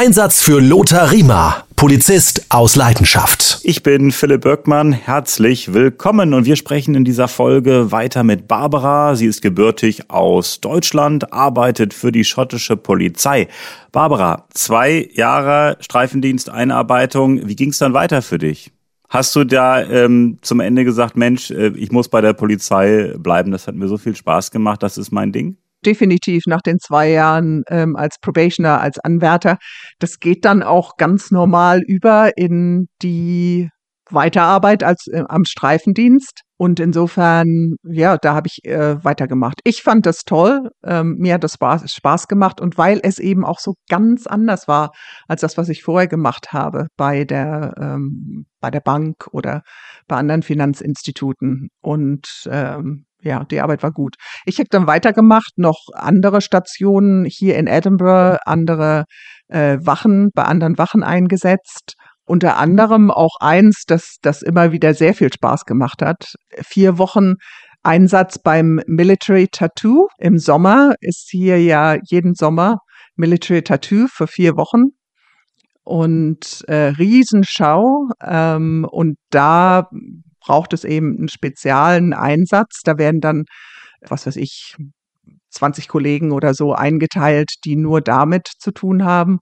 [0.00, 3.58] Einsatz für Lothar Riemer, Polizist aus Leidenschaft.
[3.64, 9.16] Ich bin Philipp Böckmann, herzlich willkommen und wir sprechen in dieser Folge weiter mit Barbara.
[9.16, 13.48] Sie ist gebürtig aus Deutschland, arbeitet für die schottische Polizei.
[13.90, 17.48] Barbara, zwei Jahre Streifendiensteinarbeitung.
[17.48, 18.70] Wie ging es dann weiter für dich?
[19.08, 23.50] Hast du da ähm, zum Ende gesagt, Mensch, äh, ich muss bei der Polizei bleiben,
[23.50, 25.56] das hat mir so viel Spaß gemacht, das ist mein Ding?
[25.88, 29.56] Definitiv nach den zwei Jahren ähm, als Probationer, als Anwärter.
[29.98, 33.70] Das geht dann auch ganz normal über in die
[34.10, 36.42] Weiterarbeit als äh, am Streifendienst.
[36.56, 39.60] Und insofern, ja, da habe ich äh, weitergemacht.
[39.64, 40.70] Ich fand das toll.
[40.84, 42.60] Ähm, mir hat das Spaß, Spaß gemacht.
[42.60, 44.90] Und weil es eben auch so ganz anders war
[45.28, 49.62] als das, was ich vorher gemacht habe bei der, ähm, bei der Bank oder
[50.08, 51.68] bei anderen Finanzinstituten.
[51.80, 54.16] Und ähm, ja, die Arbeit war gut.
[54.44, 59.04] Ich habe dann weitergemacht, noch andere Stationen hier in Edinburgh, andere
[59.48, 61.94] äh, Wachen, bei anderen Wachen eingesetzt.
[62.24, 66.34] Unter anderem auch eins, das, das immer wieder sehr viel Spaß gemacht hat.
[66.62, 67.34] Vier Wochen
[67.82, 70.08] Einsatz beim Military Tattoo.
[70.18, 72.78] Im Sommer ist hier ja jeden Sommer
[73.16, 74.90] Military Tattoo für vier Wochen
[75.84, 78.08] und äh, Riesenschau.
[78.22, 79.88] Ähm, und da
[80.40, 82.80] braucht es eben einen speziellen Einsatz.
[82.84, 83.44] Da werden dann,
[84.00, 84.76] was weiß ich,
[85.50, 89.38] 20 Kollegen oder so eingeteilt, die nur damit zu tun haben.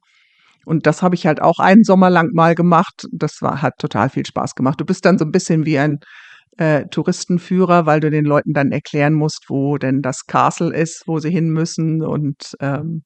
[0.65, 3.07] Und das habe ich halt auch einen Sommer lang mal gemacht.
[3.13, 4.81] Das war, hat total viel Spaß gemacht.
[4.81, 5.99] Du bist dann so ein bisschen wie ein
[6.59, 11.19] äh, Touristenführer, weil du den Leuten dann erklären musst, wo denn das Castle ist, wo
[11.19, 13.03] sie hin müssen und ähm,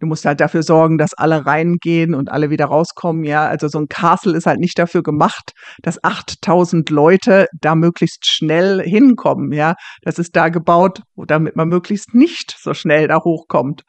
[0.00, 3.22] Du musst halt dafür sorgen, dass alle reingehen und alle wieder rauskommen.
[3.24, 8.26] Ja, also so ein Castle ist halt nicht dafür gemacht, dass 8000 Leute da möglichst
[8.26, 9.52] schnell hinkommen.
[9.52, 13.82] Ja, das ist da gebaut, damit man möglichst nicht so schnell da hochkommt.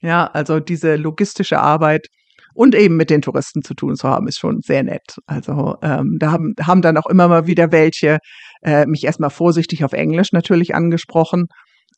[0.00, 2.08] Ja, also diese logistische Arbeit
[2.52, 5.16] und eben mit den Touristen zu tun zu haben, ist schon sehr nett.
[5.26, 8.18] Also ähm, da haben, haben dann auch immer mal wieder welche
[8.62, 11.46] äh, mich erstmal vorsichtig auf Englisch natürlich angesprochen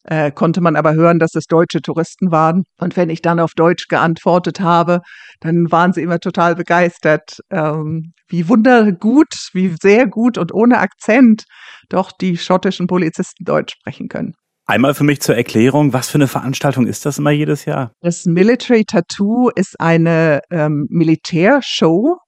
[0.07, 2.65] äh, konnte man aber hören, dass es deutsche Touristen waren.
[2.79, 5.01] Und wenn ich dann auf Deutsch geantwortet habe,
[5.41, 11.45] dann waren sie immer total begeistert, ähm, wie wundergut, wie sehr gut und ohne Akzent
[11.89, 14.35] doch die schottischen Polizisten Deutsch sprechen können.
[14.69, 17.93] Einmal für mich zur Erklärung, was für eine Veranstaltung ist das immer jedes Jahr?
[18.01, 22.19] Das Military Tattoo ist eine ähm, Militärshow,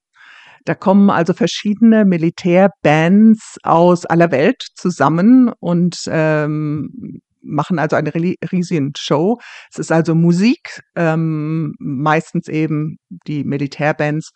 [0.65, 8.91] da kommen also verschiedene Militärbands aus aller Welt zusammen und ähm, machen also eine riesige
[8.97, 9.39] Show.
[9.71, 14.31] Es ist also Musik, ähm, meistens eben die Militärbands,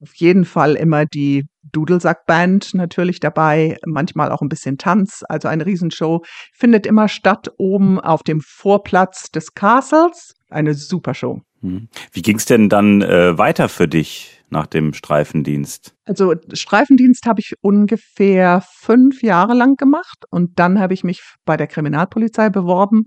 [0.00, 5.66] auf jeden Fall immer die Dudelsackband natürlich dabei, manchmal auch ein bisschen Tanz, also eine
[5.66, 6.22] Riesenshow.
[6.54, 10.34] Findet immer statt oben auf dem Vorplatz des Castles.
[10.48, 11.42] Eine super Show.
[11.60, 11.88] Hm.
[12.12, 14.40] Wie ging es denn dann äh, weiter für dich?
[14.50, 15.94] nach dem Streifendienst?
[16.04, 21.56] Also Streifendienst habe ich ungefähr fünf Jahre lang gemacht und dann habe ich mich bei
[21.56, 23.04] der Kriminalpolizei beworben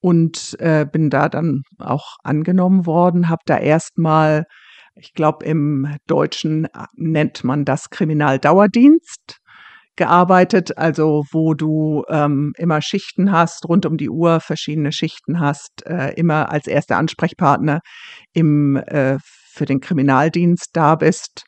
[0.00, 4.44] und äh, bin da dann auch angenommen worden, habe da erstmal,
[4.94, 9.39] ich glaube im Deutschen nennt man das Kriminaldauerdienst
[9.96, 15.84] gearbeitet, also wo du ähm, immer Schichten hast, rund um die Uhr verschiedene Schichten hast,
[15.86, 17.80] äh, immer als erster Ansprechpartner
[18.32, 19.18] im äh,
[19.52, 21.42] für den Kriminaldienst da bist,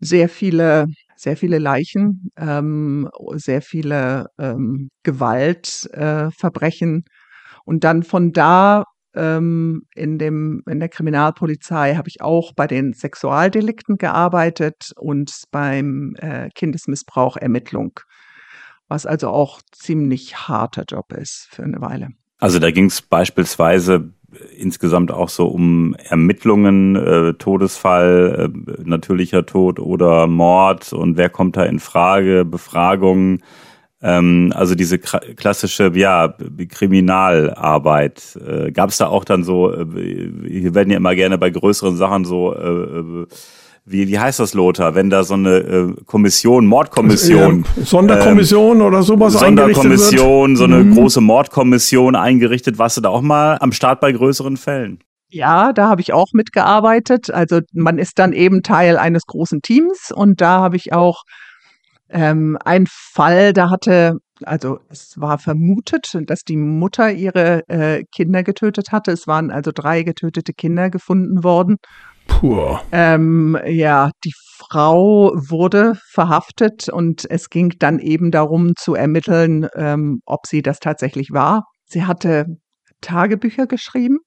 [0.00, 7.04] sehr viele, sehr viele Leichen, ähm, sehr viele ähm, Gewaltverbrechen.
[7.06, 7.10] Äh,
[7.64, 8.84] und dann von da
[9.18, 16.14] ähm, in, dem, in der Kriminalpolizei habe ich auch bei den Sexualdelikten gearbeitet und beim
[16.18, 18.00] äh, Kindesmissbrauch Ermittlung,
[18.86, 22.10] was also auch ziemlich harter Job ist für eine Weile.
[22.38, 24.12] Also da ging es beispielsweise
[24.56, 31.56] insgesamt auch so um Ermittlungen, äh, Todesfall, äh, natürlicher Tod oder Mord und wer kommt
[31.56, 33.42] da in Frage, Befragungen.
[34.00, 36.34] Ähm, also diese klassische, ja,
[36.68, 38.38] Kriminalarbeit.
[38.46, 39.86] Äh, Gab es da auch dann so, äh,
[40.46, 43.26] hier werden ja immer gerne bei größeren Sachen so äh, äh
[43.90, 47.64] wie, wie heißt das, Lothar, wenn da so eine äh, Kommission, Mordkommission.
[47.76, 50.94] Ja, Sonderkommission ähm, oder sowas Sonderkommission, so eine mhm.
[50.94, 52.78] große Mordkommission eingerichtet.
[52.78, 54.98] Warst du da auch mal am Start bei größeren Fällen?
[55.30, 57.30] Ja, da habe ich auch mitgearbeitet.
[57.30, 61.22] Also man ist dann eben Teil eines großen Teams und da habe ich auch
[62.10, 68.42] ähm, einen Fall, da hatte, also es war vermutet, dass die Mutter ihre äh, Kinder
[68.42, 69.12] getötet hatte.
[69.12, 71.76] Es waren also drei getötete Kinder gefunden worden.
[72.26, 72.78] Puh.
[72.92, 80.20] Ähm, ja, die Frau wurde verhaftet und es ging dann eben darum zu ermitteln, ähm,
[80.26, 81.64] ob sie das tatsächlich war.
[81.86, 82.46] Sie hatte
[83.00, 84.18] Tagebücher geschrieben,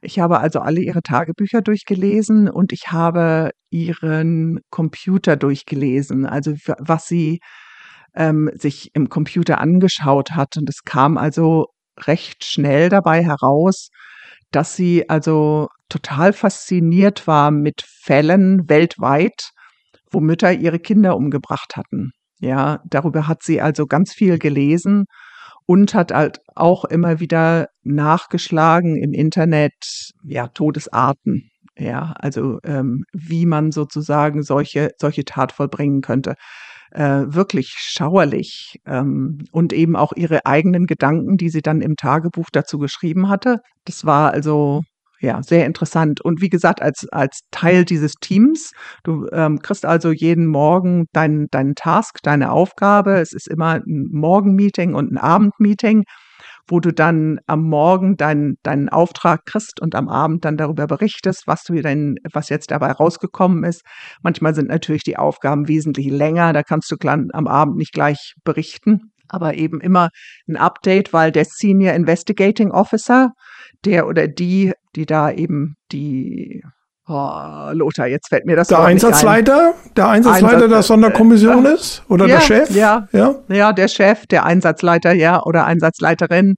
[0.00, 7.06] Ich habe also alle ihre Tagebücher durchgelesen und ich habe ihren Computer durchgelesen, also was
[7.06, 7.40] sie
[8.14, 10.56] ähm, sich im Computer angeschaut hat.
[10.56, 11.66] Und es kam also
[12.06, 13.88] recht schnell dabei heraus,
[14.52, 19.50] dass sie also total fasziniert war mit Fällen weltweit,
[20.10, 22.12] wo Mütter ihre Kinder umgebracht hatten.
[22.40, 25.06] Ja, darüber hat sie also ganz viel gelesen
[25.68, 29.74] und hat halt auch immer wieder nachgeschlagen im Internet,
[30.24, 31.50] ja, Todesarten.
[31.76, 36.36] Ja, also ähm, wie man sozusagen solche, solche Tat vollbringen könnte.
[36.90, 38.80] Äh, wirklich schauerlich.
[38.86, 43.60] Ähm, und eben auch ihre eigenen Gedanken, die sie dann im Tagebuch dazu geschrieben hatte.
[43.84, 44.82] Das war also
[45.20, 46.20] ja, sehr interessant.
[46.20, 48.72] Und wie gesagt, als, als Teil dieses Teams,
[49.02, 53.14] du ähm, kriegst also jeden Morgen deinen deinen Task, deine Aufgabe.
[53.18, 56.04] Es ist immer ein Morgenmeeting und ein Abendmeeting,
[56.68, 61.46] wo du dann am Morgen deinen deinen Auftrag kriegst und am Abend dann darüber berichtest,
[61.46, 63.82] was du denn, was jetzt dabei rausgekommen ist.
[64.22, 69.12] Manchmal sind natürlich die Aufgaben wesentlich länger, da kannst du am Abend nicht gleich berichten
[69.28, 70.08] aber eben immer
[70.48, 73.32] ein Update, weil der Senior Investigating Officer,
[73.84, 76.62] der oder die, die da eben die
[77.10, 82.02] Oh, Lothar, jetzt fällt mir das Der Einsatzleiter, der Einsatzleiter Einsatz, der Sonderkommission äh, ist
[82.10, 82.70] oder ja, der Chef?
[82.70, 86.56] Ja, ja, ja, der Chef, der Einsatzleiter, ja, oder Einsatzleiterin.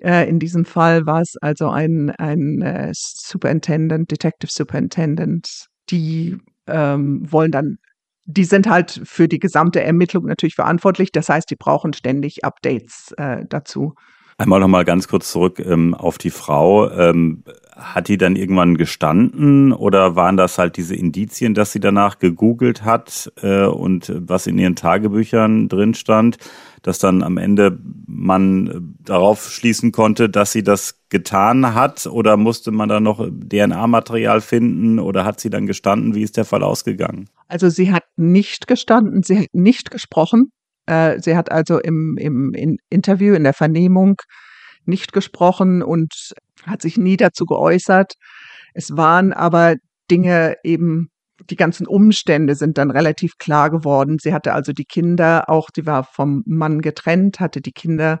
[0.00, 5.66] Äh, in diesem Fall war es also ein, ein äh, Superintendent, Detective Superintendent.
[5.90, 6.36] Die
[6.66, 7.78] ähm, wollen dann
[8.24, 11.12] die sind halt für die gesamte Ermittlung natürlich verantwortlich.
[11.12, 13.94] Das heißt, die brauchen ständig Updates äh, dazu.
[14.42, 16.90] Einmal noch mal ganz kurz zurück ähm, auf die Frau.
[16.90, 17.44] Ähm,
[17.76, 22.84] hat die dann irgendwann gestanden oder waren das halt diese Indizien, dass sie danach gegoogelt
[22.84, 26.38] hat äh, und was in ihren Tagebüchern drin stand,
[26.82, 32.70] dass dann am Ende man darauf schließen konnte, dass sie das getan hat oder musste
[32.72, 36.14] man da noch DNA-Material finden oder hat sie dann gestanden?
[36.14, 37.28] Wie ist der Fall ausgegangen?
[37.48, 40.50] Also sie hat nicht gestanden, sie hat nicht gesprochen.
[40.86, 44.16] Äh, sie hat also im, im Interview, in der Vernehmung
[44.84, 46.12] nicht gesprochen und
[46.66, 48.14] hat sich nie dazu geäußert.
[48.74, 49.76] Es waren aber
[50.10, 51.08] Dinge eben,
[51.50, 54.18] die ganzen Umstände sind dann relativ klar geworden.
[54.20, 58.20] Sie hatte also die Kinder auch, die war vom Mann getrennt, hatte die Kinder,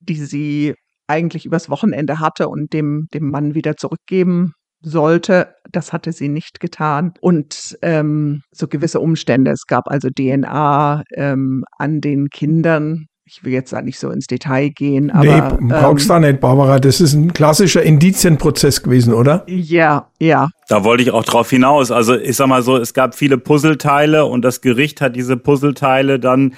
[0.00, 0.74] die sie
[1.06, 5.54] eigentlich übers Wochenende hatte und dem, dem Mann wieder zurückgeben sollte.
[5.72, 7.14] Das hatte sie nicht getan.
[7.20, 9.50] Und ähm, so gewisse Umstände.
[9.50, 14.26] Es gab also DNA ähm, an den Kindern, ich will jetzt da nicht so ins
[14.26, 15.58] Detail gehen, aber.
[15.60, 16.80] Nee, brauchst ähm, da nicht, Barbara.
[16.80, 19.44] Das ist ein klassischer Indizienprozess gewesen, oder?
[19.46, 20.48] Ja, ja.
[20.68, 21.92] Da wollte ich auch drauf hinaus.
[21.92, 26.18] Also ich sag mal so, es gab viele Puzzleteile und das Gericht hat diese Puzzleteile
[26.18, 26.54] dann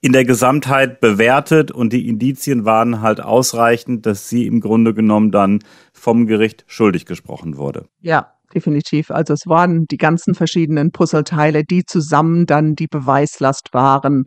[0.00, 5.30] in der Gesamtheit bewertet und die Indizien waren halt ausreichend, dass sie im Grunde genommen
[5.30, 5.60] dann
[5.92, 7.86] vom Gericht schuldig gesprochen wurde.
[8.00, 9.10] Ja, definitiv.
[9.10, 14.24] Also es waren die ganzen verschiedenen Puzzleteile, die zusammen dann die Beweislast waren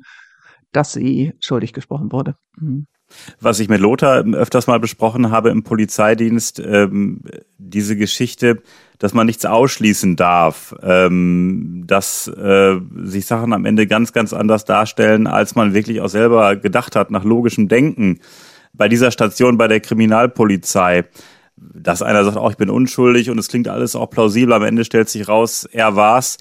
[0.73, 2.35] dass sie schuldig gesprochen wurde.
[2.59, 2.87] Mhm.
[3.39, 7.21] Was ich mit Lothar öfters mal besprochen habe im Polizeidienst, ähm,
[7.57, 8.61] diese Geschichte,
[8.97, 14.65] dass man nichts ausschließen darf, ähm, dass äh, sich Sachen am Ende ganz, ganz anders
[14.65, 18.19] darstellen, als man wirklich auch selber gedacht hat, nach logischem Denken.
[18.73, 21.05] Bei dieser Station bei der Kriminalpolizei,
[21.55, 24.85] dass einer sagt, oh, ich bin unschuldig und es klingt alles auch plausibel, am Ende
[24.85, 26.37] stellt sich raus, er war's.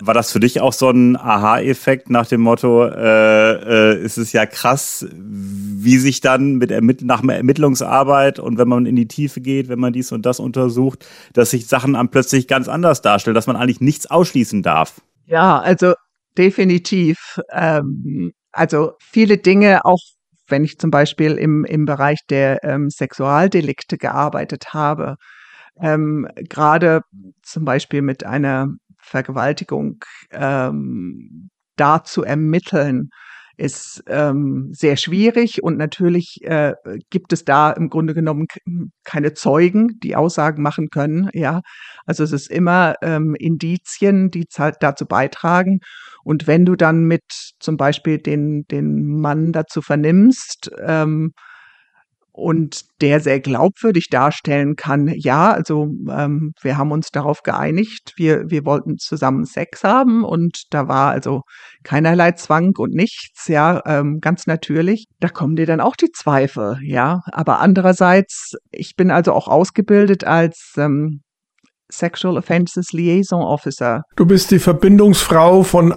[0.00, 4.32] War das für dich auch so ein Aha-Effekt nach dem Motto, äh, äh, ist es
[4.32, 9.40] ja krass, wie sich dann mit Ermitt nach Ermittlungsarbeit und wenn man in die Tiefe
[9.40, 13.34] geht, wenn man dies und das untersucht, dass sich Sachen dann plötzlich ganz anders darstellen,
[13.34, 15.00] dass man eigentlich nichts ausschließen darf?
[15.26, 15.94] Ja, also
[16.36, 17.40] definitiv.
[17.52, 20.00] Ähm, also viele Dinge, auch
[20.48, 25.16] wenn ich zum Beispiel im, im Bereich der ähm, Sexualdelikte gearbeitet habe,
[25.80, 27.00] ähm, gerade
[27.42, 28.68] zum Beispiel mit einer
[29.04, 33.10] Vergewaltigung ähm, da zu ermitteln,
[33.56, 36.74] ist ähm, sehr schwierig und natürlich äh,
[37.10, 38.46] gibt es da im Grunde genommen
[39.04, 41.30] keine Zeugen, die Aussagen machen können.
[41.32, 41.60] Ja,
[42.04, 44.46] also es ist immer ähm, Indizien, die
[44.80, 45.78] dazu beitragen.
[46.24, 47.22] Und wenn du dann mit
[47.60, 51.32] zum Beispiel den den Mann dazu vernimmst, ähm,
[52.36, 58.50] und der sehr glaubwürdig darstellen kann, ja, also ähm, wir haben uns darauf geeinigt, wir,
[58.50, 61.42] wir wollten zusammen Sex haben und da war also
[61.84, 65.04] keinerlei Zwang und nichts, ja, ähm, ganz natürlich.
[65.20, 67.20] Da kommen dir dann auch die Zweifel, ja.
[67.30, 71.20] Aber andererseits, ich bin also auch ausgebildet als ähm,
[71.88, 74.02] Sexual Offenses Liaison Officer.
[74.16, 75.94] Du bist die Verbindungsfrau von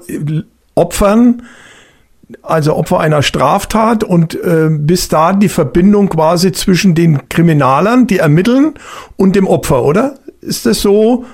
[0.76, 1.42] Opfern
[2.42, 8.18] also Opfer einer Straftat und äh, bis da die Verbindung quasi zwischen den Kriminalern, die
[8.18, 8.74] ermitteln,
[9.16, 10.16] und dem Opfer, oder?
[10.42, 11.26] Ist das so,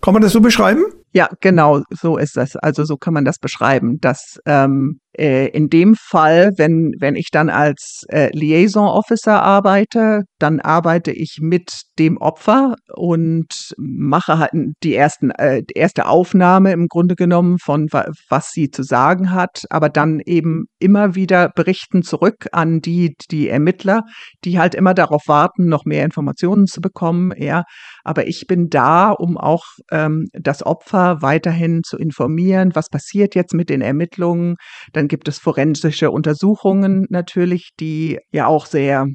[0.00, 0.84] kann man das so beschreiben?
[1.12, 2.56] Ja, genau, so ist das.
[2.56, 7.28] Also so kann man das beschreiben, dass ähm, äh, in dem Fall, wenn, wenn ich
[7.30, 14.52] dann als äh, Liaison Officer arbeite, dann arbeite ich mit dem Opfer und mache halt
[14.82, 17.88] die, ersten, äh, die erste Aufnahme im Grunde genommen von
[18.28, 23.48] was sie zu sagen hat, aber dann eben immer wieder berichten zurück an die, die
[23.48, 24.02] Ermittler,
[24.44, 27.32] die halt immer darauf warten, noch mehr Informationen zu bekommen.
[27.36, 27.64] Ja,
[28.04, 33.54] aber ich bin da, um auch ähm, das Opfer weiterhin zu informieren, was passiert jetzt
[33.54, 34.56] mit den Ermittlungen.
[34.92, 39.08] Dann dann gibt es forensische Untersuchungen natürlich, die ja auch sehr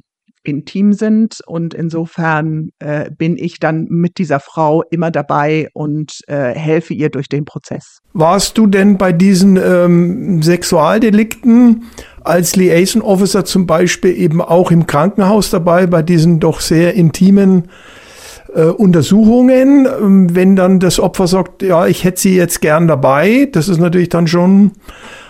[0.44, 1.40] intim sind.
[1.46, 7.10] Und insofern äh, bin ich dann mit dieser Frau immer dabei und äh, helfe ihr
[7.10, 8.00] durch den Prozess.
[8.12, 11.86] Warst du denn bei diesen ähm, Sexualdelikten
[12.22, 17.70] als Liaison Officer zum Beispiel eben auch im Krankenhaus dabei, bei diesen doch sehr intimen
[18.54, 23.48] äh, Untersuchungen, ähm, wenn dann das Opfer sagt, ja, ich hätte sie jetzt gern dabei,
[23.52, 24.72] das ist natürlich dann schon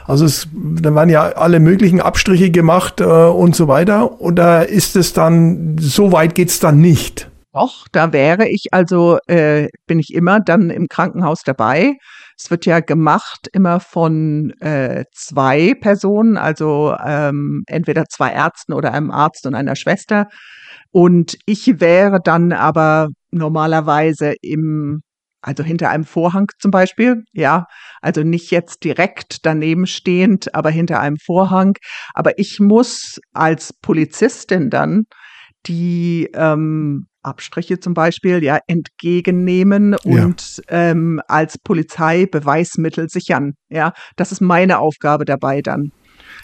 [0.08, 4.22] also es, da waren ja alle möglichen Abstriche gemacht äh, und so weiter.
[4.22, 7.30] Oder ist es dann, so weit geht's dann nicht?
[7.54, 11.96] Doch, da wäre ich also, äh, bin ich immer dann im Krankenhaus dabei.
[12.38, 18.94] Es wird ja gemacht immer von äh, zwei Personen, also ähm, entweder zwei Ärzten oder
[18.94, 20.28] einem Arzt und einer Schwester.
[20.92, 25.02] Und ich wäre dann aber normalerweise im
[25.42, 27.66] also hinter einem Vorhang zum Beispiel, ja,
[28.02, 31.76] also nicht jetzt direkt daneben stehend, aber hinter einem Vorhang.
[32.14, 35.04] Aber ich muss als Polizistin dann
[35.66, 40.92] die ähm, Abstriche zum Beispiel ja entgegennehmen und ja.
[40.92, 43.54] ähm, als Polizei Beweismittel sichern.
[43.70, 45.92] Ja, das ist meine Aufgabe dabei dann.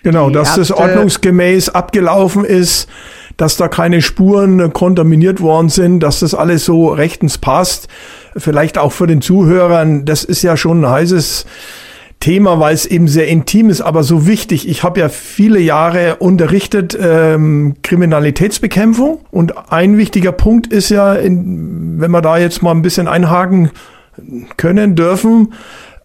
[0.03, 2.89] Genau, die dass Ärzte, das ordnungsgemäß abgelaufen ist,
[3.37, 7.87] dass da keine Spuren kontaminiert worden sind, dass das alles so rechtens passt
[8.37, 11.45] vielleicht auch für den Zuhörern, das ist ja schon ein heißes
[12.19, 14.69] Thema, weil es eben sehr intim ist, aber so wichtig.
[14.69, 19.19] Ich habe ja viele Jahre unterrichtet ähm, Kriminalitätsbekämpfung.
[19.29, 23.71] Und ein wichtiger Punkt ist ja, in, wenn wir da jetzt mal ein bisschen einhaken
[24.55, 25.53] können dürfen,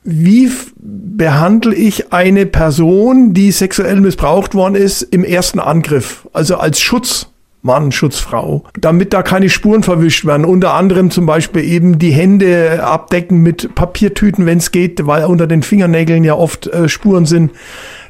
[0.02, 6.80] wie behandle ich eine Person, die sexuell missbraucht worden ist, im ersten Angriff, also als
[6.80, 7.28] Schutz
[7.62, 10.44] Mann, Schutzfrau, damit da keine Spuren verwischt werden.
[10.44, 15.46] Unter anderem zum Beispiel eben die Hände abdecken mit Papiertüten, wenn es geht, weil unter
[15.46, 17.52] den Fingernägeln ja oft äh, Spuren sind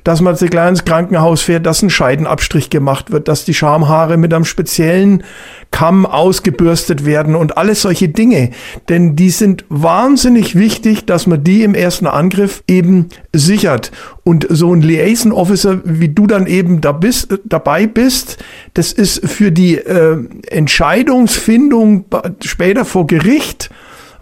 [0.05, 4.33] dass man gleich ins Krankenhaus fährt, dass ein Scheidenabstrich gemacht wird, dass die Schamhaare mit
[4.33, 5.25] einem speziellen
[5.71, 8.51] Kamm ausgebürstet werden und alles solche Dinge.
[8.89, 13.93] Denn die sind wahnsinnig wichtig, dass man die im ersten Angriff eben sichert.
[14.25, 18.39] Und so ein Liaison Officer, wie du dann eben da bist, dabei bist,
[18.75, 22.07] das ist für die äh, Entscheidungsfindung
[22.45, 23.71] später vor Gericht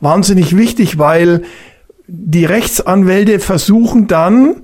[0.01, 1.43] wahnsinnig wichtig, weil
[2.07, 4.57] die Rechtsanwälte versuchen dann,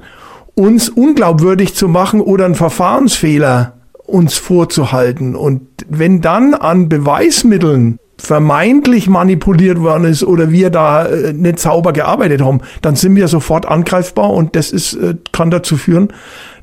[0.55, 5.35] uns unglaubwürdig zu machen oder einen Verfahrensfehler uns vorzuhalten.
[5.35, 11.93] Und wenn dann an Beweismitteln vermeintlich manipuliert worden ist oder wir da äh, nicht sauber
[11.93, 16.09] gearbeitet haben, dann sind wir sofort angreifbar und das ist, äh, kann dazu führen,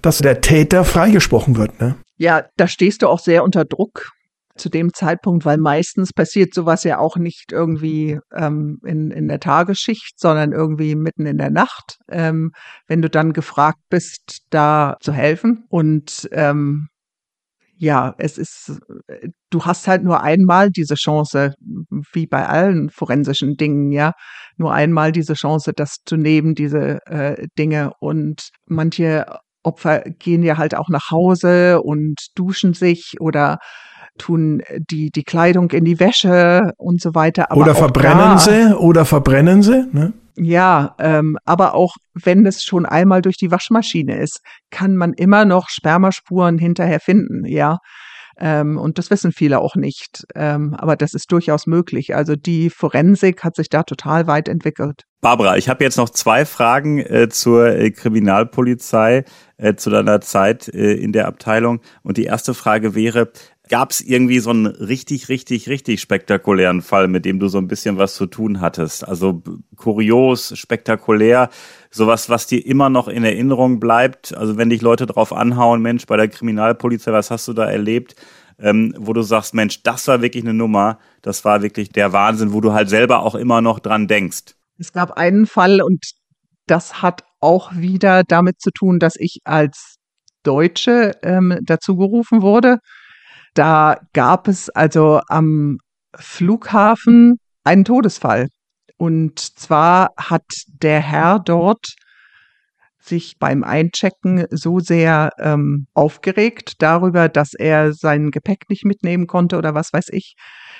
[0.02, 1.82] dass der Täter freigesprochen wird.
[1.82, 1.96] Ne?
[2.18, 4.12] Ja, da stehst du auch sehr unter Druck
[4.60, 9.40] zu dem Zeitpunkt, weil meistens passiert sowas ja auch nicht irgendwie ähm, in, in der
[9.40, 12.52] Tagesschicht, sondern irgendwie mitten in der Nacht, ähm,
[12.88, 15.66] wenn du dann gefragt bist, da zu helfen.
[15.70, 16.90] Und ähm,
[17.82, 18.82] ja, es ist,
[19.50, 21.54] du hast halt nur einmal diese Chance,
[22.12, 24.12] wie bei allen forensischen Dingen, ja,
[24.58, 27.92] nur einmal diese Chance, das zu nehmen, diese äh, Dinge.
[28.02, 29.26] Und manche
[29.64, 33.60] Opfer gehen ja halt auch nach Hause und duschen sich oder
[34.20, 34.62] tun
[34.92, 37.52] die, die Kleidung in die Wäsche und so weiter.
[37.52, 40.14] Aber oder verbrennen da, sie, oder verbrennen sie, ne?
[40.36, 45.44] Ja, ähm, aber auch wenn es schon einmal durch die Waschmaschine ist, kann man immer
[45.44, 47.80] noch Spermaspuren hinterher finden, ja.
[48.40, 50.24] Ähm, und das wissen viele auch nicht.
[50.34, 52.16] Ähm, aber das ist durchaus möglich.
[52.16, 55.04] Also die Forensik hat sich da total weit entwickelt.
[55.22, 59.26] Barbara, ich habe jetzt noch zwei Fragen äh, zur äh, Kriminalpolizei,
[59.58, 61.82] äh, zu deiner Zeit äh, in der Abteilung.
[62.04, 63.30] Und die erste Frage wäre,
[63.70, 67.68] Gab es irgendwie so einen richtig, richtig, richtig spektakulären Fall, mit dem du so ein
[67.68, 69.08] bisschen was zu tun hattest?
[69.08, 69.44] Also
[69.76, 71.50] kurios, spektakulär,
[71.92, 74.36] sowas, was dir immer noch in Erinnerung bleibt?
[74.36, 78.16] Also wenn dich Leute drauf anhauen, Mensch, bei der Kriminalpolizei, was hast du da erlebt?
[78.58, 82.52] Ähm, wo du sagst, Mensch, das war wirklich eine Nummer, das war wirklich der Wahnsinn,
[82.52, 84.56] wo du halt selber auch immer noch dran denkst.
[84.78, 86.04] Es gab einen Fall und
[86.66, 89.96] das hat auch wieder damit zu tun, dass ich als
[90.44, 92.80] Deutsche ähm, dazu gerufen wurde.
[93.54, 95.78] Da gab es also am
[96.16, 98.48] Flughafen einen Todesfall.
[98.98, 101.96] Und zwar hat der Herr dort
[103.00, 109.58] sich beim Einchecken so sehr ähm, aufgeregt darüber, dass er sein Gepäck nicht mitnehmen konnte
[109.58, 110.36] oder was weiß ich.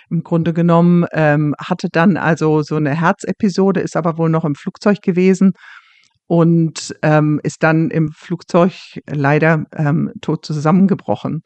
[0.10, 4.56] Im Grunde genommen ähm, hatte dann also so eine Herzepisode, ist aber wohl noch im
[4.56, 5.54] Flugzeug gewesen
[6.28, 8.74] und ähm, ist dann im Flugzeug
[9.08, 11.42] leider ähm, tot zusammengebrochen.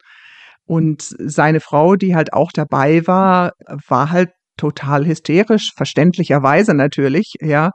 [0.66, 3.52] Und seine Frau, die halt auch dabei war,
[3.88, 7.70] war halt total hysterisch, verständlicherweise natürlich, ja,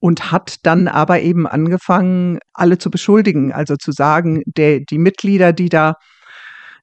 [0.00, 5.52] und hat dann aber eben angefangen, alle zu beschuldigen, also zu sagen, der, die Mitglieder,
[5.52, 5.94] die da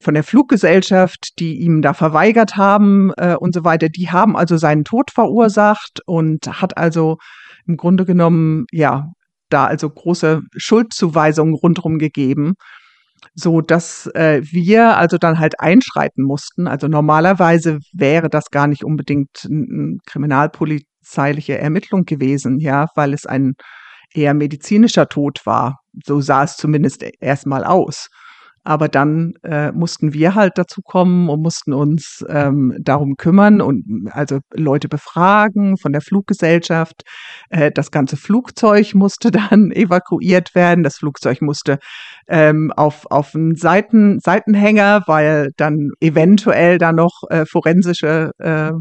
[0.02, 4.58] von der Fluggesellschaft, die ihm da verweigert haben äh, und so weiter, die haben also
[4.58, 7.18] seinen Tod verursacht und hat also
[7.66, 9.12] im Grunde genommen, ja,
[9.50, 12.56] da also große Schuldzuweisungen rundherum gegeben
[13.36, 16.68] so dass äh, wir also dann halt einschreiten mussten.
[16.68, 23.54] Also normalerweise wäre das gar nicht unbedingt eine kriminalpolizeiliche Ermittlung gewesen, ja, weil es ein
[24.14, 25.80] eher medizinischer Tod war.
[26.06, 28.10] So sah es zumindest erstmal aus.
[28.64, 34.08] Aber dann äh, mussten wir halt dazu kommen und mussten uns ähm, darum kümmern und
[34.12, 37.04] also Leute befragen von der Fluggesellschaft.
[37.50, 40.84] Äh, das ganze Flugzeug musste dann evakuiert werden.
[40.84, 41.80] Das Flugzeug musste
[42.28, 48.72] ähm, auf, auf einen Seiten, Seitenhänger, weil dann eventuell da noch äh, forensische äh,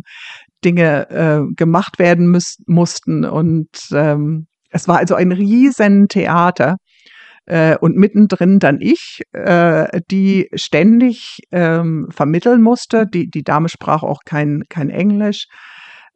[0.65, 3.25] Dinge äh, gemacht werden müß, mussten.
[3.25, 6.77] Und ähm, es war also ein riesen Theater
[7.46, 13.06] äh, und mittendrin dann ich, äh, die ständig ähm, vermitteln musste.
[13.06, 15.46] Die, die Dame sprach auch kein, kein Englisch.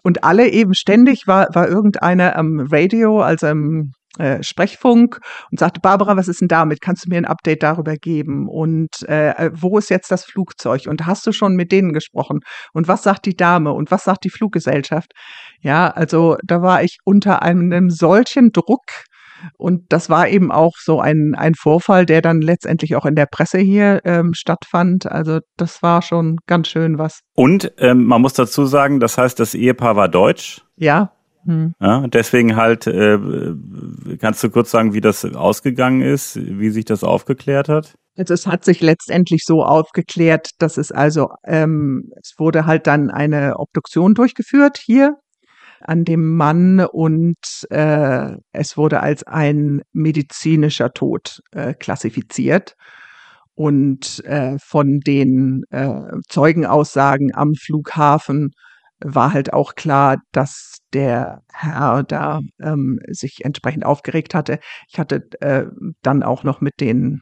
[0.02, 5.18] Und alle eben ständig war, war irgendeiner am Radio, also im äh, Sprechfunk
[5.50, 6.80] und sagte, Barbara, was ist denn damit?
[6.80, 8.48] Kannst du mir ein Update darüber geben?
[8.48, 10.86] Und äh, wo ist jetzt das Flugzeug?
[10.86, 12.40] Und hast du schon mit denen gesprochen?
[12.72, 13.72] Und was sagt die Dame?
[13.72, 15.12] Und was sagt die Fluggesellschaft?
[15.60, 18.84] Ja, also da war ich unter einem solchen Druck,
[19.56, 23.26] und das war eben auch so ein, ein Vorfall, der dann letztendlich auch in der
[23.26, 25.06] Presse hier ähm, stattfand.
[25.06, 27.20] Also das war schon ganz schön was.
[27.34, 30.62] Und ähm, man muss dazu sagen, das heißt, das Ehepaar war deutsch.
[30.76, 31.12] Ja.
[31.44, 31.74] Hm.
[31.80, 33.18] ja deswegen halt, äh,
[34.20, 37.94] kannst du kurz sagen, wie das ausgegangen ist, wie sich das aufgeklärt hat?
[38.18, 43.10] Also es hat sich letztendlich so aufgeklärt, dass es also, ähm, es wurde halt dann
[43.10, 45.16] eine Obduktion durchgeführt hier
[45.86, 47.36] an dem Mann und
[47.70, 52.74] äh, es wurde als ein medizinischer Tod äh, klassifiziert.
[53.54, 55.88] Und äh, von den äh,
[56.28, 58.50] Zeugenaussagen am Flughafen
[59.00, 64.58] war halt auch klar, dass der Herr da ähm, sich entsprechend aufgeregt hatte.
[64.88, 65.66] Ich hatte äh,
[66.02, 67.20] dann auch noch mit den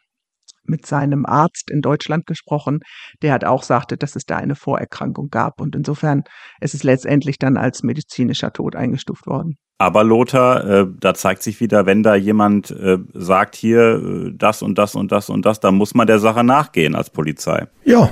[0.67, 2.79] mit seinem Arzt in Deutschland gesprochen,
[3.21, 5.61] der hat auch sagte, dass es da eine Vorerkrankung gab.
[5.61, 6.23] Und insofern
[6.61, 9.57] ist es letztendlich dann als medizinischer Tod eingestuft worden.
[9.77, 14.61] Aber Lothar, äh, da zeigt sich wieder, wenn da jemand äh, sagt, hier äh, das
[14.61, 17.67] und das und das und das, da muss man der Sache nachgehen als Polizei.
[17.83, 18.09] Ja,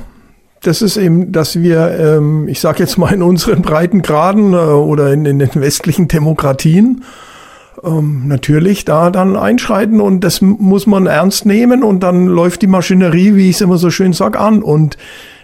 [0.62, 5.13] das ist eben, dass wir, ähm, ich sage jetzt mal in unseren Breitengraden äh, oder
[5.13, 7.04] in, in den westlichen Demokratien,
[7.84, 12.67] ähm, natürlich da dann einschreiten und das muss man ernst nehmen und dann läuft die
[12.67, 14.62] Maschinerie, wie ich es immer so schön sag, an.
[14.62, 14.98] Und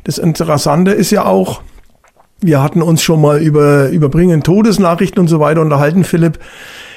[0.04, 1.62] das Interessante ist ja auch,
[2.41, 6.39] wir hatten uns schon mal über überbringen Todesnachrichten und so weiter unterhalten, Philipp,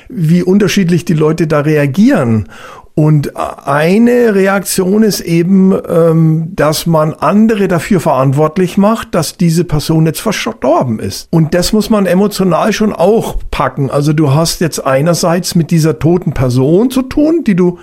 [0.09, 2.49] wie unterschiedlich die Leute da reagieren.
[2.95, 10.05] Und eine Reaktion ist eben, ähm, dass man andere dafür verantwortlich macht, dass diese Person
[10.05, 11.27] jetzt verstorben ist.
[11.31, 13.91] Und das muss man emotional schon auch packen.
[13.91, 17.79] Also du hast jetzt einerseits mit dieser toten Person zu tun, die du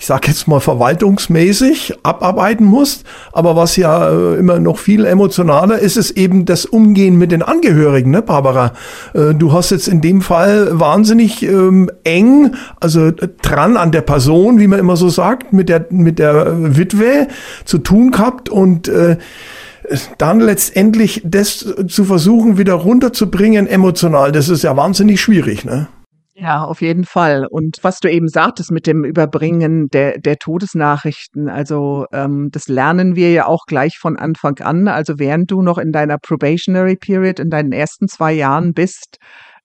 [0.00, 3.04] ich sage jetzt mal verwaltungsmäßig abarbeiten musst.
[3.34, 7.42] Aber was ja äh, immer noch viel emotionaler ist, ist eben das Umgehen mit den
[7.42, 8.72] Angehörigen, ne, Barbara?
[9.12, 14.00] Äh, du hast jetzt in dem Fall wahnsinnig ähm, eng, also äh, dran an der
[14.00, 17.28] Person, wie man immer so sagt, mit der, mit der Witwe
[17.66, 19.18] zu tun gehabt und äh,
[20.16, 25.88] dann letztendlich das zu versuchen, wieder runterzubringen emotional, das ist ja wahnsinnig schwierig, ne?
[26.42, 27.46] Ja, auf jeden Fall.
[27.50, 33.14] Und was du eben sagtest mit dem Überbringen der, der Todesnachrichten, also ähm, das lernen
[33.14, 34.88] wir ja auch gleich von Anfang an.
[34.88, 39.18] Also während du noch in deiner Probationary Period, in deinen ersten zwei Jahren bist,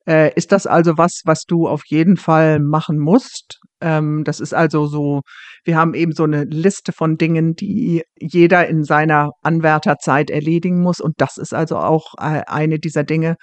[0.05, 3.59] äh, ist das also was, was du auf jeden Fall machen musst.
[3.79, 5.21] Ähm, das ist also so,
[5.63, 10.99] wir haben eben so eine Liste von Dingen, die jeder in seiner Anwärterzeit erledigen muss.
[10.99, 13.37] Und das ist also auch äh, eine dieser Dinge,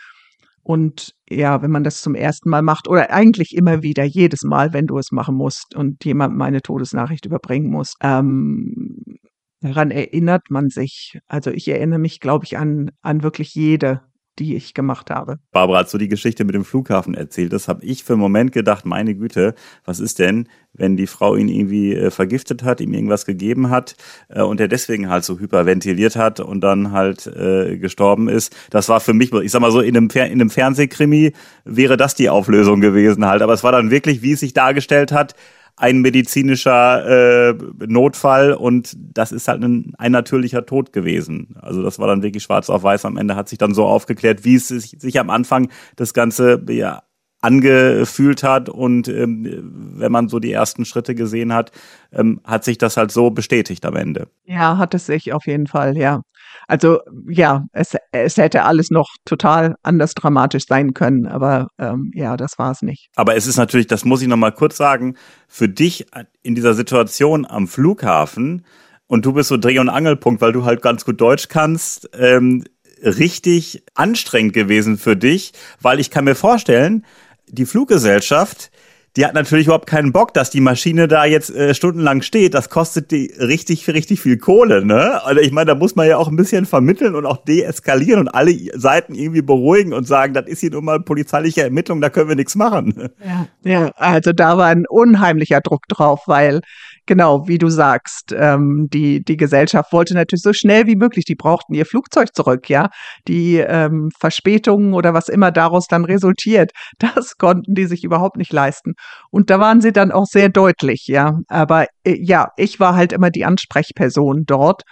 [0.62, 4.72] Und ja, wenn man das zum ersten Mal macht oder eigentlich immer wieder, jedes Mal,
[4.72, 9.18] wenn du es machen musst und jemand meine Todesnachricht überbringen muss, ähm,
[9.60, 11.18] daran erinnert man sich.
[11.26, 14.02] Also ich erinnere mich, glaube ich, an, an wirklich jede
[14.38, 15.38] die ich gemacht habe.
[15.50, 18.52] Barbara, als du die Geschichte mit dem Flughafen erzählt hast, habe ich für einen Moment
[18.52, 22.94] gedacht, meine Güte, was ist denn, wenn die Frau ihn irgendwie äh, vergiftet hat, ihm
[22.94, 23.94] irgendwas gegeben hat
[24.28, 28.56] äh, und er deswegen halt so hyperventiliert hat und dann halt äh, gestorben ist.
[28.70, 31.32] Das war für mich, ich sag mal so, in einem, Fer in einem Fernsehkrimi
[31.64, 33.42] wäre das die Auflösung gewesen halt.
[33.42, 35.34] Aber es war dann wirklich, wie es sich dargestellt hat,
[35.82, 37.54] ein medizinischer äh,
[37.88, 41.56] Notfall und das ist halt ein, ein natürlicher Tod gewesen.
[41.60, 43.04] Also das war dann wirklich schwarz auf weiß.
[43.04, 46.62] Am Ende hat sich dann so aufgeklärt, wie es sich, sich am Anfang das Ganze
[46.68, 47.02] ja,
[47.40, 51.72] angefühlt hat und ähm, wenn man so die ersten Schritte gesehen hat,
[52.12, 54.28] ähm, hat sich das halt so bestätigt am Ende.
[54.44, 56.22] Ja, hat es sich auf jeden Fall, ja.
[56.68, 62.36] Also ja, es, es hätte alles noch total anders dramatisch sein können, aber ähm, ja,
[62.36, 63.08] das war es nicht.
[63.16, 65.16] Aber es ist natürlich, das muss ich nochmal kurz sagen,
[65.48, 66.06] für dich
[66.42, 68.64] in dieser Situation am Flughafen
[69.06, 72.64] und du bist so Dreh- und Angelpunkt, weil du halt ganz gut Deutsch kannst, ähm,
[73.02, 77.04] richtig anstrengend gewesen für dich, weil ich kann mir vorstellen,
[77.48, 78.70] die Fluggesellschaft,
[79.16, 82.54] die hat natürlich überhaupt keinen Bock, dass die Maschine da jetzt äh, stundenlang steht.
[82.54, 85.22] Das kostet die richtig, richtig viel Kohle, ne?
[85.24, 88.28] Also ich meine, da muss man ja auch ein bisschen vermitteln und auch deeskalieren und
[88.28, 92.28] alle Seiten irgendwie beruhigen und sagen, das ist hier nun mal polizeiliche Ermittlung, da können
[92.28, 93.10] wir nichts machen.
[93.24, 96.60] Ja, ja, also da war ein unheimlicher Druck drauf, weil
[97.06, 101.34] genau, wie du sagst, ähm, die, die Gesellschaft wollte natürlich so schnell wie möglich, die
[101.34, 102.88] brauchten ihr Flugzeug zurück, ja.
[103.28, 108.52] Die ähm, Verspätungen oder was immer daraus dann resultiert, das konnten die sich überhaupt nicht
[108.52, 108.94] leisten.
[109.30, 111.38] Und da waren sie dann auch sehr deutlich, ja.
[111.48, 114.82] Aber äh, ja, ich war halt immer die Ansprechperson dort,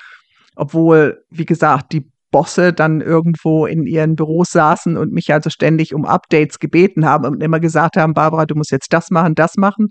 [0.57, 5.94] obwohl, wie gesagt, die Bosse dann irgendwo in ihren Büros saßen und mich also ständig
[5.94, 9.57] um Updates gebeten haben und immer gesagt haben, Barbara, du musst jetzt das machen, das
[9.57, 9.88] machen.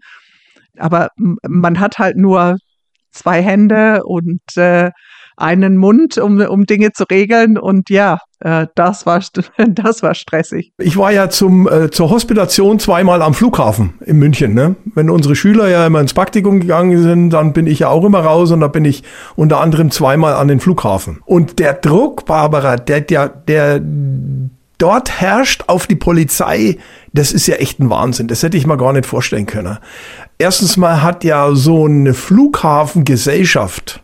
[0.77, 2.57] Aber man hat halt nur
[3.11, 4.91] zwei Hände und äh,
[5.39, 7.57] einen Mund, um, um Dinge zu regeln.
[7.57, 9.21] Und ja, äh, das, war,
[9.67, 10.71] das war stressig.
[10.77, 14.53] Ich war ja zum, äh, zur Hospitation zweimal am Flughafen in München.
[14.53, 14.75] Ne?
[14.95, 18.19] Wenn unsere Schüler ja immer ins Praktikum gegangen sind, dann bin ich ja auch immer
[18.19, 19.03] raus und da bin ich
[19.35, 21.19] unter anderem zweimal an den Flughafen.
[21.25, 23.81] Und der Druck, Barbara, der, der, der
[24.79, 26.77] dort herrscht auf die Polizei,
[27.13, 28.27] das ist ja echt ein Wahnsinn.
[28.27, 29.77] Das hätte ich mir gar nicht vorstellen können.
[30.37, 34.01] Erstens mal hat ja so eine Flughafengesellschaft,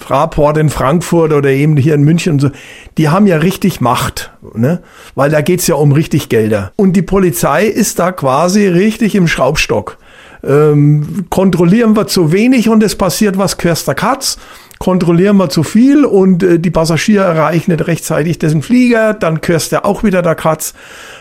[0.00, 2.50] Fraport in Frankfurt oder eben hier in München und so,
[2.98, 4.82] die haben ja richtig Macht, ne?
[5.14, 6.72] Weil da geht's ja um richtig Gelder.
[6.76, 9.98] Und die Polizei ist da quasi richtig im Schraubstock.
[10.42, 14.38] Ähm, kontrollieren wir zu wenig und es passiert was Querster Katz
[14.80, 19.72] kontrollieren wir zu viel und äh, die Passagiere erreichen nicht rechtzeitig dessen Flieger, dann kürst
[19.72, 20.72] du auch wieder der Katz.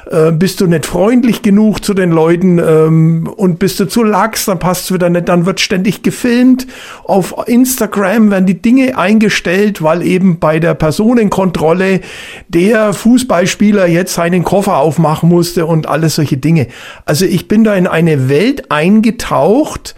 [0.10, 4.46] Äh, bist du nicht freundlich genug zu den Leuten ähm, und bist du zu lax,
[4.46, 6.68] dann passt wieder nicht, dann wird ständig gefilmt.
[7.04, 12.00] Auf Instagram werden die Dinge eingestellt, weil eben bei der Personenkontrolle
[12.48, 16.68] der Fußballspieler jetzt seinen Koffer aufmachen musste und alles solche Dinge.
[17.04, 19.96] Also ich bin da in eine Welt eingetaucht,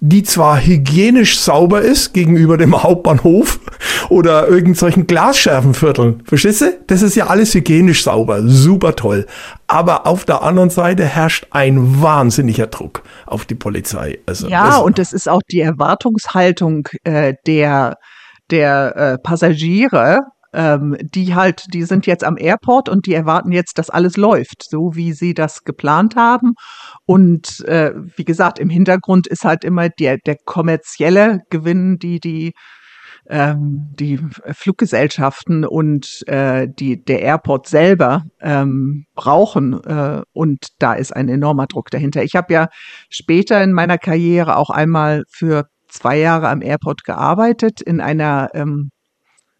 [0.00, 3.60] die zwar hygienisch sauber ist gegenüber dem Hauptbahnhof
[4.08, 6.22] oder irgendwelchen Glasschervenvierteln.
[6.24, 6.78] Verstehst du?
[6.86, 9.26] Das ist ja alles hygienisch sauber, super toll.
[9.66, 14.18] Aber auf der anderen Seite herrscht ein wahnsinniger Druck auf die Polizei.
[14.26, 17.96] Also ja, das und das ist auch die Erwartungshaltung äh, der
[18.50, 20.20] der äh, Passagiere,
[20.52, 24.64] ähm, die halt, die sind jetzt am Airport und die erwarten jetzt, dass alles läuft,
[24.68, 26.54] so wie sie das geplant haben.
[27.08, 32.52] Und äh, wie gesagt, im Hintergrund ist halt immer der, der kommerzielle Gewinn, die die
[33.30, 34.20] ähm, die
[34.52, 41.66] Fluggesellschaften und äh, die der Airport selber ähm, brauchen äh, und da ist ein enormer
[41.66, 42.22] Druck dahinter.
[42.24, 42.68] Ich habe ja
[43.08, 48.90] später in meiner Karriere auch einmal für zwei Jahre am Airport gearbeitet in einer ähm,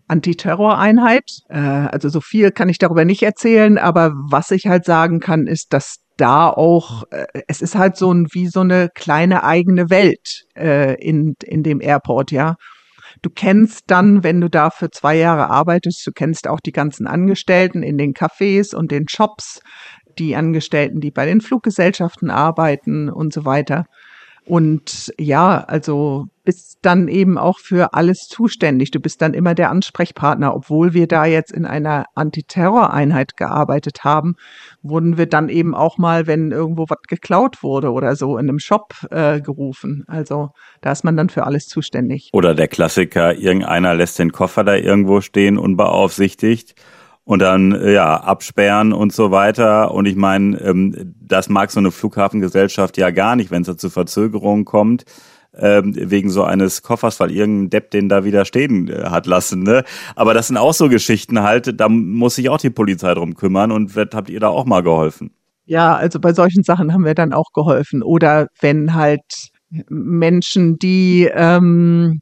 [0.07, 1.31] Antiterroreinheit.
[1.49, 5.47] Äh, also so viel kann ich darüber nicht erzählen, aber was ich halt sagen kann,
[5.47, 9.89] ist, dass da auch, äh, es ist halt so ein, wie so eine kleine eigene
[9.89, 12.57] Welt äh, in, in dem Airport, ja.
[13.23, 17.07] Du kennst dann, wenn du da für zwei Jahre arbeitest, du kennst auch die ganzen
[17.07, 19.61] Angestellten in den Cafés und den Shops,
[20.19, 23.87] die Angestellten, die bei den Fluggesellschaften arbeiten und so weiter.
[24.49, 28.91] Und ja, also bist dann eben auch für alles zuständig.
[28.91, 30.55] Du bist dann immer der Ansprechpartner.
[30.57, 34.37] Obwohl wir da jetzt in einer Antiterroreinheit gearbeitet haben,
[34.81, 38.59] wurden wir dann eben auch mal, wenn irgendwo was geklaut wurde oder so, in einem
[38.59, 40.05] Shop äh, gerufen.
[40.07, 40.49] Also
[40.81, 42.31] da ist man dann für alles zuständig.
[42.33, 46.75] Oder der Klassiker, irgendeiner lässt den Koffer da irgendwo stehen, unbeaufsichtigt
[47.29, 49.93] und dann äh, ja absperren und so weiter.
[49.93, 53.91] Und ich meine, ähm, das mag so eine Flughafengesellschaft ja gar nicht, wenn es zu
[53.91, 55.05] Verzögerungen kommt
[55.55, 59.63] ähm, wegen so eines Koffers, weil irgendein Depp den da wieder stehen äh, hat lassen.
[59.63, 59.85] Ne?
[60.17, 63.73] Aber das sind auch so Geschichten halt, da muss sich auch die Polizei drum kümmern
[63.73, 65.31] und habt ihr da auch mal geholfen?
[65.67, 68.03] Ja, also bei solchen Sachen haben wir dann auch geholfen.
[68.03, 69.51] Oder wenn halt
[69.91, 72.21] Menschen, die ähm,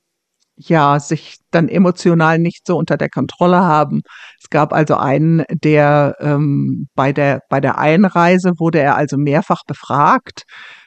[0.57, 4.03] ja sich dann emotional nicht so unter der Kontrolle haben.
[4.42, 9.62] Es gab also einen, der ähm, bei der bei der Einreise wurde er also mehrfach
[9.66, 10.45] befragt.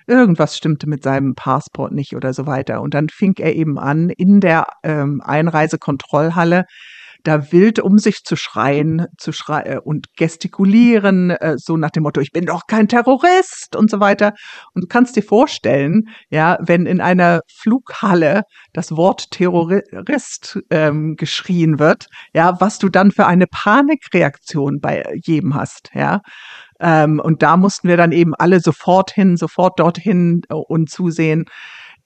[0.08, 2.82] Irgendwas stimmte mit seinem Passport nicht oder so weiter.
[2.82, 6.66] Und dann fing er eben an, in der ähm, Einreisekontrollhalle
[7.24, 12.04] da wild um sich zu schreien, zu schreien äh, und gestikulieren, äh, so nach dem
[12.04, 14.34] Motto, ich bin doch kein Terrorist und so weiter.
[14.74, 21.80] Und du kannst dir vorstellen, ja, wenn in einer Flughalle das Wort Terrorist ähm, geschrien
[21.80, 26.22] wird, ja, was du dann für eine Panikreaktion bei jedem hast, ja.
[26.82, 31.46] Ähm, und da mussten wir dann eben alle sofort hin, sofort dorthin äh, und zusehen,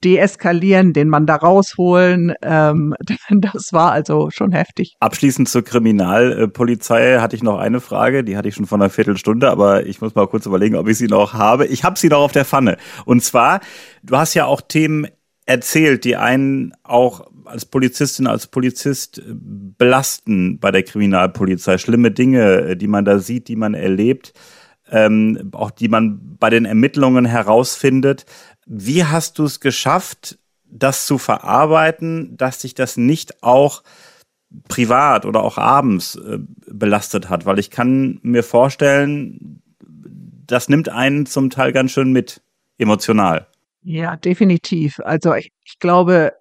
[0.04, 2.34] deeskalieren, den Mann da rausholen.
[2.42, 2.94] Ähm,
[3.30, 4.96] das war also schon heftig.
[5.00, 9.50] Abschließend zur Kriminalpolizei hatte ich noch eine Frage, die hatte ich schon vor einer Viertelstunde,
[9.50, 11.66] aber ich muss mal kurz überlegen, ob ich sie noch habe.
[11.66, 12.76] Ich habe sie noch auf der Pfanne.
[13.04, 13.60] Und zwar,
[14.02, 15.06] du hast ja auch Themen
[15.46, 21.78] erzählt, die einen auch als Polizistin, als Polizist belasten bei der Kriminalpolizei.
[21.78, 24.32] Schlimme Dinge, die man da sieht, die man erlebt,
[24.90, 28.24] ähm, auch die man bei den Ermittlungen herausfindet.
[28.66, 33.82] Wie hast du es geschafft, das zu verarbeiten, dass sich das nicht auch
[34.68, 37.46] privat oder auch abends äh, belastet hat?
[37.46, 39.62] Weil ich kann mir vorstellen,
[40.46, 42.42] das nimmt einen zum Teil ganz schön mit,
[42.78, 43.46] emotional.
[43.82, 44.98] Ja, definitiv.
[45.00, 46.32] Also ich, ich glaube,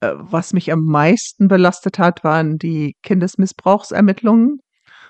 [0.00, 4.60] äh, was mich am meisten belastet hat, waren die Kindesmissbrauchsermittlungen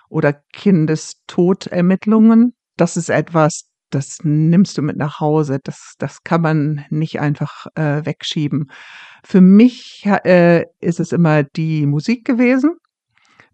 [0.09, 2.55] oder Kindestodermittlungen.
[2.76, 5.59] Das ist etwas, das nimmst du mit nach Hause.
[5.62, 8.70] Das, das kann man nicht einfach äh, wegschieben.
[9.25, 12.77] Für mich äh, ist es immer die Musik gewesen.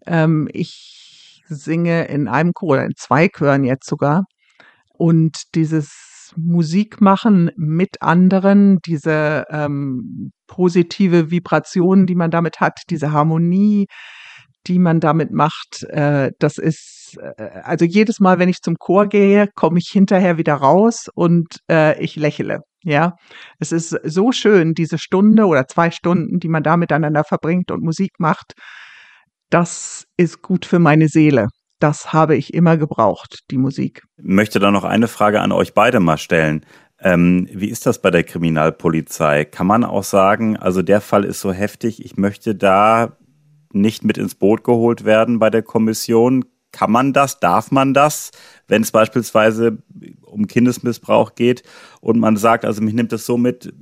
[0.05, 4.25] Ähm, ich singe in einem Chor oder in zwei Chören jetzt sogar.
[4.93, 13.87] Und dieses Musikmachen mit anderen, diese ähm, positive Vibration, die man damit hat, diese Harmonie,
[14.67, 19.07] die man damit macht, äh, das ist, äh, also jedes Mal, wenn ich zum Chor
[19.07, 22.61] gehe, komme ich hinterher wieder raus und äh, ich lächle.
[22.83, 23.13] Ja,
[23.59, 27.81] es ist so schön, diese Stunde oder zwei Stunden, die man da miteinander verbringt und
[27.81, 28.53] Musik macht.
[29.49, 31.47] Das ist gut für meine Seele.
[31.79, 34.03] Das habe ich immer gebraucht, die Musik.
[34.17, 36.65] Ich möchte da noch eine Frage an euch beide mal stellen.
[36.99, 39.45] Ähm, wie ist das bei der Kriminalpolizei?
[39.45, 43.17] Kann man auch sagen, also der Fall ist so heftig, ich möchte da
[43.73, 46.45] nicht mit ins Boot geholt werden bei der Kommission.
[46.73, 47.39] Kann man das?
[47.39, 48.31] Darf man das?
[48.67, 49.77] Wenn es beispielsweise
[50.23, 51.63] um Kindesmissbrauch geht
[52.01, 53.73] und man sagt, also mich nimmt das so mit,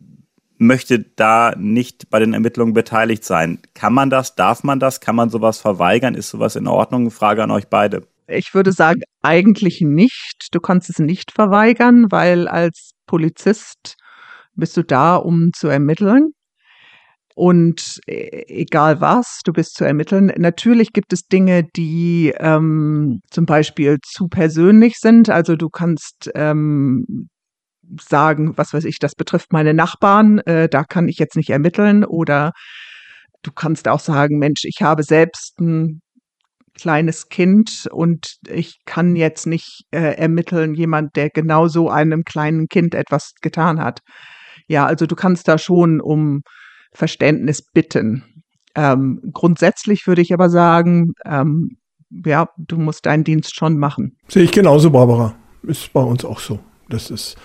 [0.57, 3.59] möchte da nicht bei den Ermittlungen beteiligt sein.
[3.73, 4.35] Kann man das?
[4.35, 4.99] Darf man das?
[4.99, 6.13] Kann man sowas verweigern?
[6.13, 7.09] Ist sowas in Ordnung?
[7.09, 8.05] Frage an euch beide.
[8.27, 10.49] Ich würde sagen, eigentlich nicht.
[10.51, 13.95] Du kannst es nicht verweigern, weil als Polizist
[14.53, 16.33] bist du da, um zu ermitteln
[17.35, 20.31] und äh, egal was, du bist zu ermitteln.
[20.37, 25.29] Natürlich gibt es Dinge, die ähm, zum Beispiel zu persönlich sind.
[25.29, 27.29] Also du kannst ähm,
[27.99, 32.05] sagen, was weiß ich, das betrifft meine Nachbarn, äh, da kann ich jetzt nicht ermitteln.
[32.05, 32.51] Oder
[33.43, 36.01] du kannst auch sagen, Mensch, ich habe selbst ein
[36.79, 42.95] kleines Kind und ich kann jetzt nicht äh, ermitteln, jemand, der genauso einem kleinen Kind
[42.95, 43.99] etwas getan hat.
[44.67, 46.41] Ja, also du kannst da schon um
[46.93, 48.23] Verständnis bitten.
[48.75, 51.77] Ähm, grundsätzlich würde ich aber sagen, ähm,
[52.25, 54.17] ja, du musst deinen Dienst schon machen.
[54.27, 55.35] Sehe ich genauso, Barbara.
[55.63, 56.59] Ist bei uns auch so.
[56.89, 57.37] Das ist,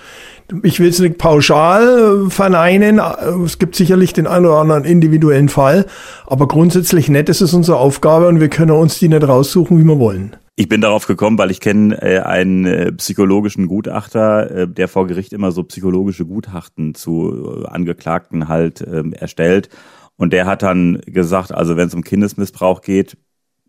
[0.64, 3.00] ich will es nicht pauschal verneinen.
[3.44, 5.86] Es gibt sicherlich den einen oder anderen individuellen Fall.
[6.26, 9.84] Aber grundsätzlich nett ist es unsere Aufgabe und wir können uns die nicht raussuchen, wie
[9.84, 10.36] wir wollen.
[10.58, 15.06] Ich bin darauf gekommen, weil ich kenne äh, einen äh, psychologischen Gutachter, äh, der vor
[15.06, 19.68] Gericht immer so psychologische Gutachten zu äh, Angeklagten halt äh, erstellt.
[20.16, 23.18] Und der hat dann gesagt, also wenn es um Kindesmissbrauch geht,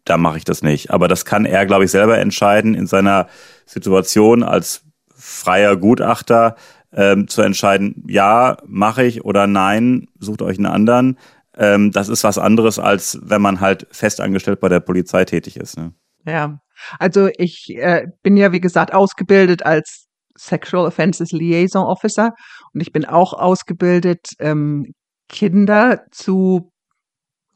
[0.06, 0.90] da mache ich das nicht.
[0.92, 3.28] Aber das kann er, glaube ich, selber entscheiden in seiner
[3.66, 6.56] Situation als freier Gutachter
[6.94, 11.18] ähm, zu entscheiden, ja, mache ich oder nein, sucht euch einen anderen.
[11.58, 15.78] Ähm, das ist was anderes, als wenn man halt festangestellt bei der Polizei tätig ist.
[15.78, 15.92] Ne?
[16.28, 16.60] Ja,
[17.00, 22.34] also ich äh, bin ja, wie gesagt, ausgebildet als Sexual Offenses Liaison Officer
[22.74, 24.94] und ich bin auch ausgebildet, ähm,
[25.30, 26.72] Kinder zu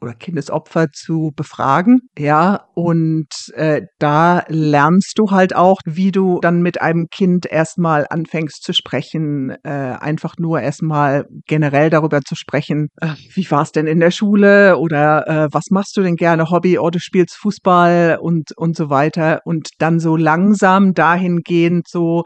[0.02, 2.00] oder Kindesopfer zu befragen.
[2.18, 8.06] Ja, und äh, da lernst du halt auch, wie du dann mit einem Kind erstmal
[8.08, 13.72] anfängst zu sprechen, äh, einfach nur erstmal generell darüber zu sprechen, äh, wie war es
[13.72, 17.36] denn in der Schule oder äh, was machst du denn gerne, Hobby oder du spielst
[17.36, 19.40] Fußball und, und so weiter.
[19.44, 22.24] Und dann so langsam dahingehend so,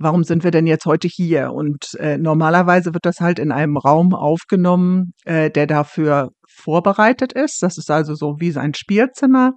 [0.00, 1.52] warum sind wir denn jetzt heute hier?
[1.52, 7.62] Und äh, normalerweise wird das halt in einem Raum aufgenommen, äh, der dafür vorbereitet ist.
[7.62, 9.52] Das ist also so wie sein Spielzimmer.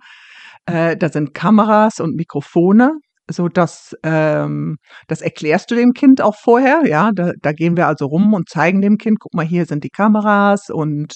[0.66, 2.92] Äh, da sind Kameras und Mikrofone,
[3.32, 4.78] so dass ähm,
[5.08, 6.84] das erklärst du dem Kind auch vorher.
[6.86, 9.86] Ja, da, da gehen wir also rum und zeigen dem Kind, guck mal, hier sind
[9.86, 11.16] die Kameras und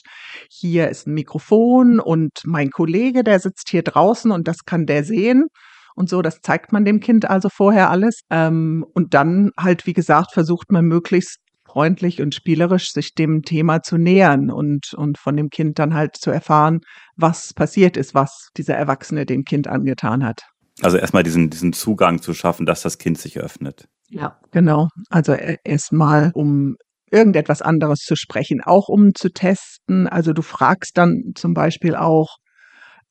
[0.49, 5.03] hier ist ein Mikrofon und mein Kollege, der sitzt hier draußen und das kann der
[5.03, 5.47] sehen
[5.97, 6.21] und so.
[6.21, 8.21] Das zeigt man dem Kind also vorher alles.
[8.29, 13.81] Ähm, und dann halt, wie gesagt, versucht man möglichst freundlich und spielerisch sich dem Thema
[13.81, 16.79] zu nähern und, und von dem Kind dann halt zu erfahren,
[17.15, 20.43] was passiert ist, was dieser Erwachsene dem Kind angetan hat.
[20.81, 23.87] Also erstmal diesen, diesen Zugang zu schaffen, dass das Kind sich öffnet.
[24.09, 24.87] Ja, genau.
[25.09, 26.77] Also e-, erstmal, um
[27.11, 30.07] irgendetwas anderes zu sprechen, auch um zu testen.
[30.07, 32.37] Also du fragst dann zum Beispiel auch,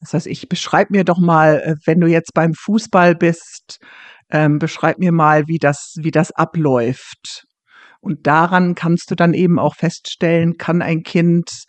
[0.00, 3.78] das heißt, ich beschreib mir doch mal, äh, wenn du jetzt beim Fußball bist,
[4.30, 7.44] ähm, beschreib mir mal, wie das, wie das abläuft.
[8.00, 11.64] Und daran kannst du dann eben auch feststellen, kann ein Kind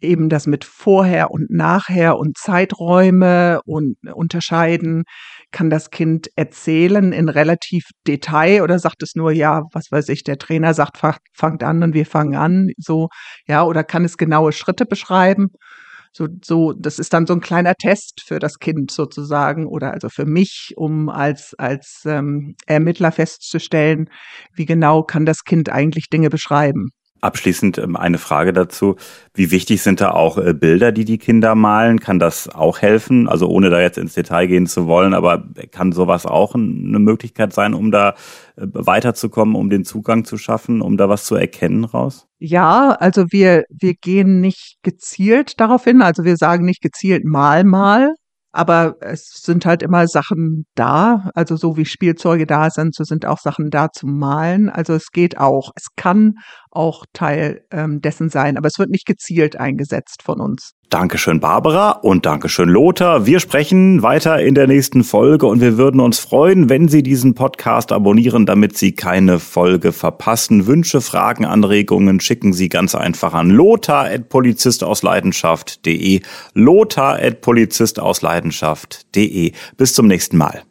[0.00, 5.04] eben das mit vorher und nachher und Zeiträume und unterscheiden,
[5.50, 10.22] kann das Kind erzählen in relativ Detail oder sagt es nur, ja, was weiß ich,
[10.24, 10.98] der Trainer sagt,
[11.34, 13.08] fangt an und wir fangen an, so,
[13.46, 15.48] ja, oder kann es genaue Schritte beschreiben
[16.12, 20.08] so, so, das ist dann so ein kleiner Test für das Kind sozusagen oder also
[20.08, 24.10] für mich, um als, als ähm, Ermittler festzustellen,
[24.54, 26.90] wie genau kann das Kind eigentlich Dinge beschreiben.
[27.20, 28.96] Abschließend ähm, eine Frage dazu.
[29.34, 32.00] Wie wichtig sind da auch äh, Bilder, die die Kinder malen?
[32.00, 33.28] Kann das auch helfen?
[33.28, 37.52] Also ohne da jetzt ins Detail gehen zu wollen, aber kann sowas auch eine Möglichkeit
[37.52, 38.10] sein, um da
[38.56, 42.26] äh, weiterzukommen, um den Zugang zu schaffen, um da was zu erkennen raus?
[42.38, 46.02] Ja, also wir, wir gehen nicht gezielt darauf hin.
[46.02, 48.14] Also wir sagen nicht gezielt mal mal,
[48.52, 53.26] aber es sind halt immer Sachen da, also so wie Spielzeuge da sind, so sind
[53.26, 54.68] auch Sachen da zum Malen.
[54.68, 55.70] Also es geht auch.
[55.76, 56.34] Es kann
[56.70, 60.72] auch Teil ähm, dessen sein, aber es wird nicht gezielt eingesetzt von uns.
[60.90, 63.24] Dankeschön, Barbara und Dankeschön, Lothar.
[63.24, 67.34] Wir sprechen weiter in der nächsten Folge und wir würden uns freuen, wenn Sie diesen
[67.34, 70.66] Podcast abonnieren, damit Sie keine Folge verpassen.
[70.66, 76.22] Wünsche, Fragen, Anregungen schicken Sie ganz einfach an lothar.polizistausleidenschaft.de
[76.54, 80.64] lothar.polizistausleidenschaft.de Bis zum nächsten Mal.